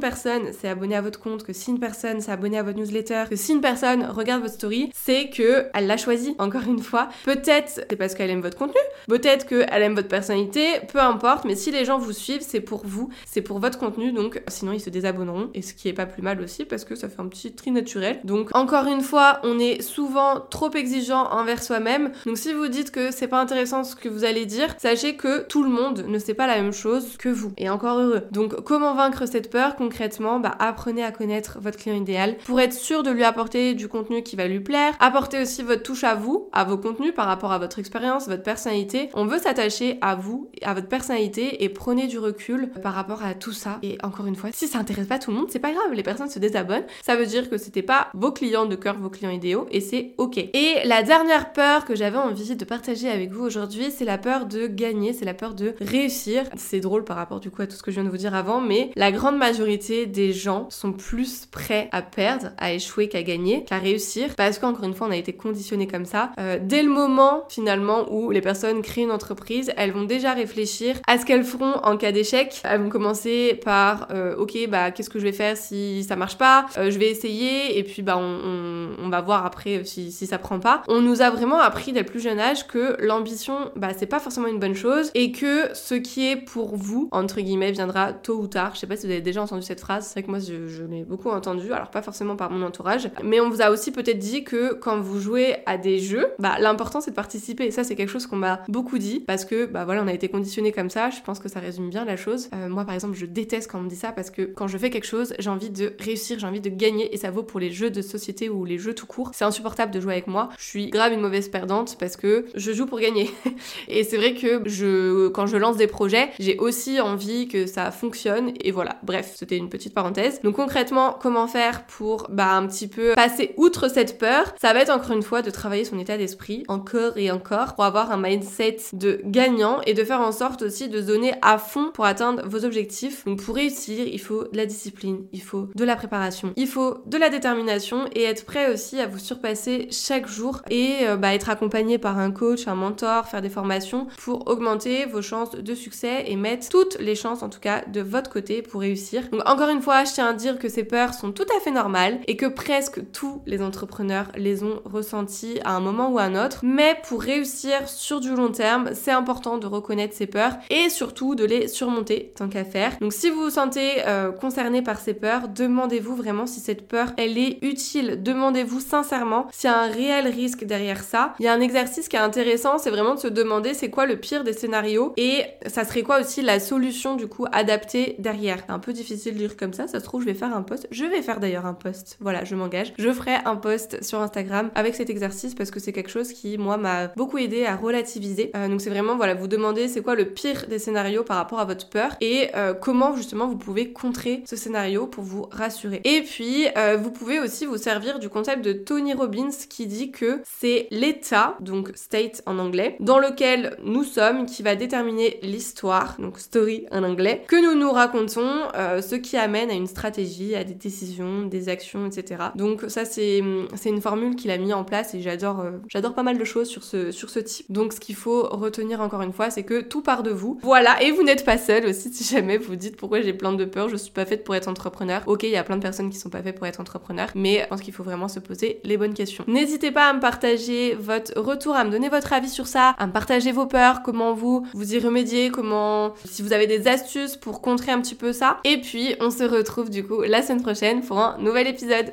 personne 0.00 0.52
s'est 0.52 0.68
abonnée 0.68 0.96
à 0.96 1.00
votre 1.00 1.20
compte, 1.20 1.44
que 1.44 1.52
si 1.52 1.70
une 1.70 1.80
personne 1.80 2.20
s'est 2.20 2.32
abonnée 2.32 2.58
à 2.58 2.62
votre 2.62 2.78
newsletter, 2.78 3.24
que 3.30 3.36
si 3.36 3.52
une 3.52 3.60
personne 3.60 4.04
regarde 4.04 4.42
votre 4.42 4.54
story, 4.54 4.90
c'est 4.94 5.30
que 5.30 5.66
elle 5.74 5.86
l'a 5.86 5.96
choisi. 5.96 6.34
Encore 6.38 6.66
une 6.66 6.80
fois, 6.80 7.08
peut-être 7.24 7.68
c'est 7.88 7.96
parce 7.96 8.14
qu'elle 8.14 8.30
aime 8.30 8.40
votre 8.40 8.56
contenu, 8.56 8.80
peut-être 9.08 9.46
qu'elle 9.46 9.82
aime 9.82 9.94
votre 9.94 10.08
personnalité, 10.08 10.66
peu 10.92 11.00
importe. 11.00 11.44
Mais 11.44 11.56
si 11.56 11.70
les 11.70 11.84
gens 11.84 11.98
vous 11.98 12.12
suivent, 12.12 12.42
c'est 12.42 12.60
pour 12.60 12.82
vous, 12.84 13.10
c'est 13.26 13.42
pour 13.42 13.58
votre 13.58 13.78
contenu. 13.78 14.12
Donc 14.12 14.42
sinon 14.48 14.72
ils 14.72 14.80
se 14.80 14.90
désabonneront 14.90 15.50
et 15.54 15.62
ce 15.62 15.74
qui 15.74 15.88
est 15.88 15.92
pas 15.92 16.06
plus 16.06 16.22
mal 16.22 16.27
aussi 16.40 16.64
parce 16.64 16.84
que 16.84 16.94
ça 16.94 17.08
fait 17.08 17.20
un 17.20 17.28
petit 17.28 17.52
tri 17.52 17.70
naturel. 17.70 18.20
Donc 18.24 18.54
encore 18.54 18.86
une 18.86 19.00
fois, 19.00 19.40
on 19.42 19.58
est 19.58 19.82
souvent 19.82 20.40
trop 20.50 20.70
exigeant 20.72 21.30
envers 21.30 21.62
soi-même. 21.62 22.12
Donc 22.26 22.38
si 22.38 22.52
vous 22.52 22.68
dites 22.68 22.90
que 22.90 23.10
c'est 23.10 23.28
pas 23.28 23.40
intéressant 23.40 23.84
ce 23.84 23.96
que 23.96 24.08
vous 24.08 24.24
allez 24.24 24.46
dire, 24.46 24.74
sachez 24.78 25.16
que 25.16 25.46
tout 25.46 25.62
le 25.62 25.70
monde 25.70 26.04
ne 26.06 26.18
sait 26.18 26.34
pas 26.34 26.46
la 26.46 26.56
même 26.56 26.72
chose 26.72 27.16
que 27.16 27.28
vous. 27.28 27.52
Et 27.56 27.70
encore 27.70 27.98
heureux. 27.98 28.22
Donc 28.30 28.54
comment 28.62 28.94
vaincre 28.94 29.26
cette 29.26 29.50
peur 29.50 29.76
concrètement? 29.76 30.40
Bah 30.40 30.54
apprenez 30.58 31.04
à 31.04 31.12
connaître 31.12 31.58
votre 31.60 31.78
client 31.78 31.96
idéal 31.96 32.36
pour 32.44 32.60
être 32.60 32.74
sûr 32.74 33.02
de 33.02 33.10
lui 33.10 33.24
apporter 33.24 33.74
du 33.74 33.88
contenu 33.88 34.22
qui 34.22 34.36
va 34.36 34.46
lui 34.46 34.60
plaire. 34.60 34.94
Apportez 35.00 35.40
aussi 35.40 35.62
votre 35.62 35.82
touche 35.82 36.04
à 36.04 36.14
vous, 36.14 36.48
à 36.52 36.64
vos 36.64 36.76
contenus 36.76 37.14
par 37.14 37.26
rapport 37.26 37.52
à 37.52 37.58
votre 37.58 37.78
expérience, 37.78 38.28
votre 38.28 38.42
personnalité. 38.42 39.10
On 39.14 39.24
veut 39.24 39.38
s'attacher 39.38 39.98
à 40.00 40.14
vous, 40.14 40.50
à 40.62 40.74
votre 40.74 40.88
personnalité 40.88 41.62
et 41.64 41.68
prenez 41.68 42.06
du 42.06 42.18
recul 42.18 42.70
par 42.82 42.94
rapport 42.94 43.22
à 43.22 43.34
tout 43.34 43.52
ça. 43.52 43.78
Et 43.82 43.96
encore 44.02 44.26
une 44.26 44.36
fois, 44.36 44.50
si 44.52 44.66
ça 44.66 44.78
intéresse 44.78 45.06
pas 45.06 45.18
tout 45.18 45.30
le 45.30 45.36
monde, 45.36 45.48
c'est 45.50 45.58
pas 45.58 45.72
grave, 45.72 45.92
les 45.92 46.02
personnes 46.02 46.17
se 46.26 46.38
désabonnent. 46.38 46.86
Ça 47.02 47.16
veut 47.16 47.26
dire 47.26 47.48
que 47.48 47.58
c'était 47.58 47.82
pas 47.82 48.08
vos 48.14 48.32
clients 48.32 48.66
de 48.66 48.76
cœur, 48.76 48.98
vos 48.98 49.10
clients 49.10 49.30
idéaux 49.30 49.66
et 49.70 49.80
c'est 49.80 50.14
ok. 50.18 50.38
Et 50.38 50.74
la 50.84 51.02
dernière 51.02 51.52
peur 51.52 51.84
que 51.84 51.94
j'avais 51.94 52.18
envie 52.18 52.56
de 52.56 52.64
partager 52.64 53.08
avec 53.08 53.30
vous 53.32 53.44
aujourd'hui, 53.44 53.90
c'est 53.90 54.04
la 54.04 54.18
peur 54.18 54.46
de 54.46 54.66
gagner, 54.66 55.12
c'est 55.12 55.24
la 55.24 55.34
peur 55.34 55.54
de 55.54 55.74
réussir. 55.80 56.44
C'est 56.56 56.80
drôle 56.80 57.04
par 57.04 57.16
rapport 57.16 57.40
du 57.40 57.50
coup 57.50 57.62
à 57.62 57.66
tout 57.66 57.76
ce 57.76 57.82
que 57.82 57.90
je 57.90 57.96
viens 57.96 58.04
de 58.04 58.10
vous 58.10 58.16
dire 58.16 58.34
avant, 58.34 58.60
mais 58.60 58.90
la 58.96 59.12
grande 59.12 59.36
majorité 59.36 60.06
des 60.06 60.32
gens 60.32 60.68
sont 60.70 60.92
plus 60.92 61.46
prêts 61.46 61.88
à 61.92 62.02
perdre, 62.02 62.50
à 62.58 62.72
échouer 62.72 63.08
qu'à 63.08 63.22
gagner, 63.22 63.64
qu'à 63.64 63.78
réussir, 63.78 64.34
parce 64.36 64.58
qu'encore 64.58 64.84
une 64.84 64.94
fois, 64.94 65.08
on 65.08 65.10
a 65.10 65.16
été 65.16 65.32
conditionné 65.32 65.86
comme 65.86 66.04
ça. 66.04 66.32
Euh, 66.40 66.58
dès 66.60 66.82
le 66.82 66.90
moment 66.90 67.44
finalement 67.48 68.10
où 68.12 68.30
les 68.30 68.40
personnes 68.40 68.82
créent 68.82 69.02
une 69.02 69.10
entreprise, 69.10 69.72
elles 69.76 69.92
vont 69.92 70.04
déjà 70.04 70.32
réfléchir 70.32 70.96
à 71.06 71.18
ce 71.18 71.26
qu'elles 71.26 71.44
feront 71.44 71.74
en 71.82 71.96
cas 71.96 72.12
d'échec. 72.12 72.60
Elles 72.64 72.80
vont 72.80 72.88
commencer 72.88 73.60
par 73.64 74.08
euh, 74.10 74.36
ok 74.36 74.68
bah 74.68 74.90
qu'est-ce 74.90 75.10
que 75.10 75.18
je 75.18 75.24
vais 75.24 75.32
faire 75.32 75.56
si 75.56 76.02
ça 76.08 76.16
marche 76.16 76.38
pas, 76.38 76.66
euh, 76.78 76.90
je 76.90 76.98
vais 76.98 77.10
essayer 77.10 77.78
et 77.78 77.84
puis 77.84 78.02
bah 78.02 78.16
on, 78.18 78.88
on, 78.98 79.08
va 79.08 79.20
voir 79.20 79.46
après 79.46 79.84
si, 79.84 80.10
si, 80.10 80.26
ça 80.26 80.38
prend 80.38 80.58
pas. 80.58 80.82
On 80.88 81.00
nous 81.00 81.22
a 81.22 81.30
vraiment 81.30 81.60
appris 81.60 81.92
dès 81.92 82.00
le 82.00 82.06
plus 82.06 82.20
jeune 82.20 82.40
âge 82.40 82.66
que 82.66 82.96
l'ambition 83.00 83.70
bah 83.76 83.88
c'est 83.96 84.06
pas 84.06 84.18
forcément 84.18 84.48
une 84.48 84.58
bonne 84.58 84.74
chose 84.74 85.10
et 85.14 85.32
que 85.32 85.74
ce 85.74 85.94
qui 85.94 86.26
est 86.26 86.36
pour 86.36 86.76
vous 86.76 87.08
entre 87.12 87.40
guillemets 87.40 87.72
viendra 87.72 88.12
tôt 88.12 88.38
ou 88.38 88.46
tard. 88.46 88.74
Je 88.74 88.80
sais 88.80 88.86
pas 88.86 88.96
si 88.96 89.06
vous 89.06 89.12
avez 89.12 89.20
déjà 89.20 89.42
entendu 89.42 89.62
cette 89.62 89.80
phrase, 89.80 90.06
c'est 90.06 90.14
vrai 90.14 90.22
que 90.22 90.30
moi 90.30 90.38
je, 90.38 90.66
je 90.66 90.82
l'ai 90.84 91.04
beaucoup 91.04 91.30
entendu, 91.30 91.72
alors 91.72 91.90
pas 91.90 92.02
forcément 92.02 92.36
par 92.36 92.50
mon 92.50 92.64
entourage, 92.64 93.10
mais 93.22 93.40
on 93.40 93.50
vous 93.50 93.62
a 93.62 93.70
aussi 93.70 93.92
peut-être 93.92 94.18
dit 94.18 94.44
que 94.44 94.74
quand 94.74 95.00
vous 95.00 95.20
jouez 95.20 95.56
à 95.66 95.76
des 95.76 95.98
jeux, 95.98 96.28
bah 96.38 96.56
l'important 96.58 97.00
c'est 97.00 97.10
de 97.10 97.16
participer. 97.16 97.66
Et 97.66 97.70
ça 97.70 97.84
c'est 97.84 97.96
quelque 97.96 98.10
chose 98.10 98.26
qu'on 98.26 98.36
m'a 98.36 98.60
beaucoup 98.68 98.98
dit 98.98 99.20
parce 99.20 99.44
que 99.44 99.66
bah 99.66 99.84
voilà 99.84 100.02
on 100.02 100.08
a 100.08 100.12
été 100.12 100.28
conditionné 100.28 100.72
comme 100.72 100.90
ça. 100.90 101.10
Je 101.10 101.20
pense 101.22 101.38
que 101.38 101.48
ça 101.48 101.60
résume 101.60 101.90
bien 101.90 102.04
la 102.04 102.16
chose. 102.16 102.48
Euh, 102.54 102.68
moi 102.68 102.84
par 102.84 102.94
exemple 102.94 103.16
je 103.16 103.26
déteste 103.26 103.70
quand 103.70 103.78
on 103.78 103.82
me 103.82 103.88
dit 103.88 103.96
ça 103.96 104.12
parce 104.12 104.30
que 104.30 104.42
quand 104.42 104.68
je 104.68 104.78
fais 104.78 104.90
quelque 104.90 105.06
chose 105.06 105.34
j'ai 105.38 105.50
envie 105.50 105.70
de 105.70 105.88
réussir, 106.00 106.38
j'ai 106.38 106.46
envie 106.46 106.60
de 106.60 106.70
gagner 106.70 107.12
et 107.14 107.16
ça 107.16 107.30
vaut 107.30 107.42
pour 107.42 107.60
les 107.60 107.70
jeux 107.70 107.90
de 107.90 108.02
société 108.02 108.48
ou 108.48 108.64
les 108.64 108.78
jeux 108.78 108.94
tout 108.94 109.06
court. 109.06 109.30
C'est 109.34 109.44
insupportable 109.44 109.92
de 109.92 110.00
jouer 110.00 110.12
avec 110.12 110.26
moi. 110.26 110.48
Je 110.58 110.64
suis 110.64 110.90
grave 110.90 111.12
une 111.12 111.20
mauvaise 111.20 111.48
perdante 111.48 111.96
parce 111.98 112.16
que 112.16 112.46
je 112.54 112.72
joue 112.72 112.86
pour 112.86 113.00
gagner. 113.00 113.30
et 113.88 114.04
c'est 114.04 114.16
vrai 114.16 114.34
que 114.34 114.62
je 114.68 115.28
quand 115.28 115.46
je 115.46 115.56
lance 115.56 115.76
des 115.76 115.86
projets 115.86 116.30
j'ai 116.38 116.56
aussi 116.58 117.00
envie 117.00 117.48
que 117.48 117.66
ça 117.66 117.90
fonctionne 117.90 118.52
et 118.60 118.70
voilà. 118.70 118.98
Bref 119.02 119.32
c'était 119.36 119.56
une 119.56 119.68
petite 119.68 119.94
parenthèse. 119.94 120.40
Donc 120.42 120.56
concrètement 120.56 121.16
comment 121.20 121.46
faire 121.46 121.86
pour 121.86 122.26
bah 122.30 122.52
un 122.52 122.66
petit 122.66 122.88
peu 122.88 123.14
passer 123.14 123.54
outre 123.56 123.88
cette 123.88 124.18
peur? 124.18 124.54
Ça 124.60 124.72
va 124.72 124.80
être 124.80 124.90
encore 124.90 125.12
une 125.12 125.22
fois 125.22 125.42
de 125.42 125.50
travailler 125.50 125.84
son 125.84 125.98
état 125.98 126.16
d'esprit 126.16 126.64
encore 126.68 127.16
et 127.16 127.30
encore 127.30 127.74
pour 127.74 127.84
avoir 127.84 128.10
un 128.10 128.20
mindset 128.20 128.78
de 128.92 129.20
gagnant 129.24 129.80
et 129.86 129.94
de 129.94 130.04
faire 130.04 130.20
en 130.20 130.32
sorte 130.32 130.62
aussi 130.62 130.88
de 130.88 131.00
donner 131.00 131.34
à 131.42 131.58
fond 131.58 131.90
pour 131.92 132.04
atteindre 132.04 132.46
vos 132.46 132.64
objectifs. 132.64 133.24
Donc 133.24 133.42
pour 133.42 133.54
réussir, 133.54 134.06
il 134.06 134.20
faut 134.20 134.44
de 134.44 134.56
la 134.56 134.66
discipline, 134.66 135.26
il 135.32 135.42
faut 135.42 135.68
de 135.74 135.84
préparation, 135.96 136.52
il 136.56 136.66
faut 136.66 136.98
de 137.06 137.16
la 137.16 137.30
détermination 137.30 138.06
et 138.12 138.24
être 138.24 138.44
prêt 138.44 138.72
aussi 138.72 139.00
à 139.00 139.06
vous 139.06 139.18
surpasser 139.18 139.88
chaque 139.90 140.26
jour 140.26 140.62
et 140.70 140.96
euh, 141.02 141.16
bah, 141.16 141.34
être 141.34 141.50
accompagné 141.50 141.98
par 141.98 142.18
un 142.18 142.30
coach, 142.30 142.68
un 142.68 142.74
mentor, 142.74 143.26
faire 143.26 143.42
des 143.42 143.48
formations 143.48 144.06
pour 144.18 144.48
augmenter 144.48 145.06
vos 145.06 145.22
chances 145.22 145.52
de 145.52 145.74
succès 145.74 146.24
et 146.26 146.36
mettre 146.36 146.68
toutes 146.68 146.98
les 146.98 147.14
chances 147.14 147.42
en 147.42 147.48
tout 147.48 147.60
cas 147.60 147.84
de 147.86 148.00
votre 148.00 148.30
côté 148.30 148.62
pour 148.62 148.80
réussir. 148.80 149.28
Donc 149.30 149.48
encore 149.48 149.68
une 149.68 149.82
fois, 149.82 150.04
je 150.04 150.12
tiens 150.12 150.28
à 150.28 150.32
dire 150.32 150.58
que 150.58 150.68
ces 150.68 150.84
peurs 150.84 151.14
sont 151.14 151.32
tout 151.32 151.46
à 151.56 151.60
fait 151.60 151.70
normales 151.70 152.20
et 152.26 152.36
que 152.36 152.46
presque 152.46 153.00
tous 153.12 153.42
les 153.46 153.62
entrepreneurs 153.62 154.28
les 154.36 154.62
ont 154.62 154.80
ressenties 154.84 155.60
à 155.64 155.74
un 155.74 155.80
moment 155.80 156.10
ou 156.10 156.18
à 156.18 156.22
un 156.22 156.46
autre. 156.46 156.60
Mais 156.62 156.96
pour 157.08 157.22
réussir 157.22 157.88
sur 157.88 158.20
du 158.20 158.34
long 158.34 158.50
terme, 158.50 158.90
c'est 158.94 159.10
important 159.10 159.58
de 159.58 159.66
reconnaître 159.66 160.14
ces 160.14 160.26
peurs 160.26 160.56
et 160.70 160.88
surtout 160.88 161.34
de 161.34 161.44
les 161.44 161.68
surmonter 161.68 162.32
tant 162.36 162.48
qu'à 162.48 162.64
faire. 162.64 162.96
Donc 163.00 163.12
si 163.12 163.30
vous 163.30 163.44
vous 163.44 163.50
sentez 163.50 164.06
euh, 164.06 164.32
concerné 164.32 164.82
par 164.82 164.98
ces 164.98 165.14
peurs, 165.14 165.48
demandez-vous 165.78 166.16
vraiment 166.16 166.48
si 166.48 166.58
cette 166.58 166.88
peur 166.88 167.12
elle 167.16 167.38
est 167.38 167.58
utile? 167.62 168.20
Demandez-vous 168.20 168.80
sincèrement 168.80 169.46
s'il 169.52 169.70
y 169.70 169.72
a 169.72 169.78
un 169.78 169.86
réel 169.86 170.26
risque 170.26 170.64
derrière 170.64 171.04
ça. 171.04 171.34
Il 171.38 171.44
y 171.44 171.48
a 171.48 171.52
un 171.52 171.60
exercice 171.60 172.08
qui 172.08 172.16
est 172.16 172.18
intéressant, 172.18 172.78
c'est 172.78 172.90
vraiment 172.90 173.14
de 173.14 173.20
se 173.20 173.28
demander 173.28 173.74
c'est 173.74 173.88
quoi 173.88 174.04
le 174.04 174.16
pire 174.16 174.42
des 174.42 174.54
scénarios 174.54 175.12
et 175.16 175.44
ça 175.68 175.84
serait 175.84 176.02
quoi 176.02 176.18
aussi 176.18 176.42
la 176.42 176.58
solution 176.58 177.14
du 177.14 177.28
coup 177.28 177.46
adaptée 177.52 178.16
derrière. 178.18 178.64
C'est 178.66 178.72
un 178.72 178.80
peu 178.80 178.92
difficile 178.92 179.34
de 179.34 179.38
dire 179.38 179.56
comme 179.56 179.72
ça, 179.72 179.86
ça 179.86 180.00
se 180.00 180.04
trouve 180.04 180.22
je 180.22 180.26
vais 180.26 180.34
faire 180.34 180.52
un 180.52 180.62
post. 180.62 180.88
Je 180.90 181.04
vais 181.04 181.22
faire 181.22 181.38
d'ailleurs 181.38 181.64
un 181.64 181.74
post. 181.74 182.16
Voilà, 182.18 182.44
je 182.44 182.56
m'engage. 182.56 182.92
Je 182.98 183.12
ferai 183.12 183.36
un 183.44 183.54
post 183.54 184.02
sur 184.02 184.20
Instagram 184.20 184.72
avec 184.74 184.96
cet 184.96 185.10
exercice 185.10 185.54
parce 185.54 185.70
que 185.70 185.78
c'est 185.78 185.92
quelque 185.92 186.10
chose 186.10 186.32
qui 186.32 186.58
moi 186.58 186.76
m'a 186.76 187.06
beaucoup 187.16 187.38
aidé 187.38 187.66
à 187.66 187.76
relativiser. 187.76 188.50
Euh, 188.56 188.66
donc 188.66 188.80
c'est 188.80 188.90
vraiment 188.90 189.16
voilà, 189.16 189.34
vous 189.34 189.46
demander 189.46 189.86
c'est 189.86 190.02
quoi 190.02 190.16
le 190.16 190.24
pire 190.24 190.66
des 190.68 190.80
scénarios 190.80 191.22
par 191.22 191.36
rapport 191.36 191.60
à 191.60 191.64
votre 191.64 191.88
peur 191.88 192.16
et 192.20 192.48
euh, 192.56 192.74
comment 192.74 193.14
justement 193.14 193.46
vous 193.46 193.56
pouvez 193.56 193.92
contrer 193.92 194.42
ce 194.44 194.56
scénario 194.56 195.06
pour 195.06 195.22
vous 195.22 195.46
rassurer. 195.52 195.67
Et 196.04 196.22
puis 196.22 196.66
euh, 196.76 196.96
vous 196.96 197.10
pouvez 197.10 197.40
aussi 197.40 197.66
vous 197.66 197.76
servir 197.76 198.18
du 198.18 198.28
concept 198.28 198.64
de 198.64 198.72
Tony 198.72 199.14
Robbins 199.14 199.50
qui 199.68 199.86
dit 199.86 200.10
que 200.10 200.40
c'est 200.44 200.88
l'état, 200.90 201.56
donc 201.60 201.90
state 201.94 202.42
en 202.46 202.58
anglais, 202.58 202.96
dans 203.00 203.18
lequel 203.18 203.76
nous 203.82 204.04
sommes 204.04 204.46
qui 204.46 204.62
va 204.62 204.76
déterminer 204.76 205.38
l'histoire, 205.42 206.16
donc 206.18 206.38
story 206.38 206.86
en 206.90 207.02
anglais, 207.02 207.42
que 207.48 207.56
nous 207.56 207.78
nous 207.78 207.90
racontons, 207.90 208.68
ce 208.74 209.14
qui 209.14 209.36
amène 209.36 209.70
à 209.70 209.74
une 209.74 209.86
stratégie, 209.86 210.54
à 210.54 210.64
des 210.64 210.74
décisions, 210.74 211.42
des 211.42 211.68
actions, 211.68 212.06
etc. 212.06 212.44
Donc 212.54 212.84
ça 212.88 213.04
c'est 213.04 213.38
une 213.38 214.00
formule 214.00 214.36
qu'il 214.36 214.50
a 214.50 214.58
mis 214.58 214.72
en 214.72 214.84
place 214.84 215.14
et 215.14 215.20
j'adore 215.20 215.64
j'adore 215.88 216.14
pas 216.14 216.22
mal 216.22 216.38
de 216.38 216.44
choses 216.44 216.68
sur 216.68 216.84
ce, 216.84 217.10
sur 217.10 217.30
ce 217.30 217.40
type. 217.40 217.66
Donc 217.70 217.92
ce 217.92 218.00
qu'il 218.00 218.14
faut 218.14 218.42
retenir 218.42 219.00
encore 219.00 219.22
une 219.22 219.32
fois, 219.32 219.50
c'est 219.50 219.62
que 219.62 219.80
tout 219.80 220.02
part 220.02 220.22
de 220.22 220.30
vous. 220.30 220.58
Voilà, 220.62 221.02
et 221.02 221.10
vous 221.10 221.22
n'êtes 221.22 221.44
pas 221.44 221.58
seul 221.58 221.86
aussi 221.86 222.12
si 222.12 222.24
jamais 222.24 222.58
vous 222.58 222.76
dites 222.76 222.96
pourquoi 222.96 223.20
j'ai 223.20 223.32
plein 223.32 223.52
de 223.52 223.64
peur, 223.64 223.88
je 223.88 223.96
suis 223.96 224.12
pas 224.12 224.24
faite 224.24 224.44
pour 224.44 224.54
être 224.54 224.68
entrepreneur. 224.68 225.22
Ok, 225.26 225.46
il 225.48 225.52
y 225.52 225.56
a 225.56 225.64
plein 225.64 225.76
de 225.76 225.82
personnes 225.82 226.10
qui 226.10 226.18
sont 226.18 226.30
pas 226.30 226.42
faites 226.42 226.56
pour 226.56 226.66
être 226.66 226.80
entrepreneur, 226.80 227.28
mais 227.34 227.60
je 227.62 227.66
pense 227.66 227.80
qu'il 227.80 227.94
faut 227.94 228.02
vraiment 228.02 228.28
se 228.28 228.40
poser 228.40 228.80
les 228.84 228.96
bonnes 228.96 229.14
questions. 229.14 229.44
N'hésitez 229.46 229.90
pas 229.90 230.08
à 230.08 230.12
me 230.12 230.20
partager 230.20 230.94
votre 230.94 231.38
retour, 231.40 231.74
à 231.74 231.84
me 231.84 231.90
donner 231.90 232.08
votre 232.08 232.32
avis 232.32 232.48
sur 232.48 232.66
ça, 232.66 232.90
à 232.98 233.06
me 233.06 233.12
partager 233.12 233.52
vos 233.52 233.66
peurs, 233.66 234.02
comment 234.02 234.34
vous 234.34 234.66
vous 234.74 234.94
y 234.94 234.98
remédiez, 234.98 235.50
comment 235.50 236.14
si 236.24 236.42
vous 236.42 236.52
avez 236.52 236.66
des 236.66 236.88
astuces 236.88 237.36
pour 237.36 237.60
contrer 237.60 237.92
un 237.92 238.00
petit 238.00 238.14
peu 238.14 238.32
ça. 238.32 238.58
Et 238.64 238.80
puis 238.80 239.14
on 239.20 239.30
se 239.30 239.44
retrouve 239.44 239.90
du 239.90 240.04
coup 240.04 240.22
la 240.22 240.42
semaine 240.42 240.62
prochaine 240.62 241.00
pour 241.02 241.18
un 241.18 241.38
nouvel 241.38 241.66
épisode. 241.66 242.12